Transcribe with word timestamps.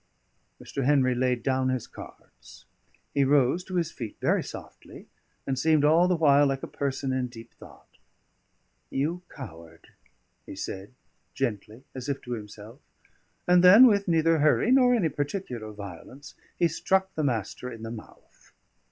Mr. 0.59 0.83
Henry 0.83 1.13
laid 1.13 1.43
down 1.43 1.69
his 1.69 1.85
cards. 1.85 2.65
He 3.13 3.23
rose 3.23 3.63
to 3.65 3.75
his 3.75 3.91
feet 3.91 4.17
very 4.19 4.43
softly, 4.43 5.05
and 5.45 5.59
seemed 5.59 5.85
all 5.85 6.07
the 6.07 6.15
while 6.15 6.47
like 6.47 6.63
a 6.63 6.67
person 6.67 7.13
in 7.13 7.27
deep 7.27 7.53
thought. 7.53 7.99
"You 8.89 9.21
coward!" 9.29 9.89
he 10.47 10.55
said 10.55 10.95
gently, 11.35 11.83
as 11.93 12.09
if 12.09 12.19
to 12.23 12.31
himself. 12.31 12.79
And 13.47 13.63
then, 13.63 13.85
with 13.85 14.07
neither 14.07 14.39
hurry 14.39 14.71
nor 14.71 14.95
any 14.95 15.09
particular 15.09 15.71
violence, 15.71 16.33
he 16.57 16.67
struck 16.67 17.13
the 17.13 17.23
Master 17.23 17.71
in 17.71 17.83
the 17.83 17.91
mouth. 17.91 18.53